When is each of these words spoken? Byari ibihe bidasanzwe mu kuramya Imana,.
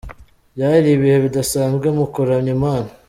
Byari 0.53 0.87
ibihe 0.95 1.17
bidasanzwe 1.25 1.87
mu 1.97 2.05
kuramya 2.13 2.51
Imana,. 2.57 2.89